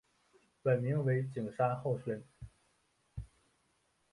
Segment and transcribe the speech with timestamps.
[0.63, 2.23] 本名为景山浩宣。